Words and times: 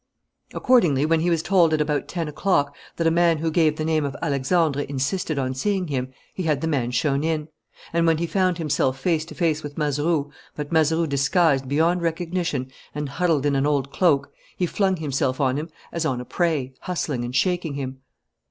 Accordingly, 0.55 1.05
when 1.05 1.19
he 1.19 1.29
was 1.29 1.43
told 1.43 1.75
at 1.75 1.79
about 1.79 2.07
ten 2.07 2.27
o'clock 2.27 2.75
that 2.95 3.05
a 3.05 3.11
man 3.11 3.37
who 3.37 3.51
gave 3.51 3.75
the 3.75 3.85
name 3.85 4.03
of 4.03 4.15
Alexandre 4.19 4.79
insisted 4.81 5.37
on 5.37 5.53
seeing 5.53 5.89
him, 5.89 6.11
he 6.33 6.41
had 6.41 6.61
the 6.61 6.67
man 6.67 6.89
shown 6.89 7.23
in; 7.23 7.49
and 7.93 8.07
when 8.07 8.17
he 8.17 8.25
found 8.25 8.57
himself 8.57 8.99
face 8.99 9.25
to 9.25 9.35
face 9.35 9.61
with 9.61 9.77
Mazeroux, 9.77 10.31
but 10.55 10.71
Mazeroux 10.71 11.05
disguised 11.05 11.67
beyond 11.67 12.01
recognition 12.01 12.71
and 12.95 13.09
huddled 13.09 13.45
in 13.45 13.55
an 13.55 13.67
old 13.67 13.91
cloak, 13.91 14.33
he 14.57 14.65
flung 14.65 14.95
himself 14.97 15.39
on 15.39 15.55
him 15.57 15.69
as 15.91 16.03
on 16.03 16.19
a 16.19 16.25
prey, 16.25 16.73
hustling 16.79 17.23
and 17.23 17.35
shaking 17.35 17.75
him. 17.75 17.99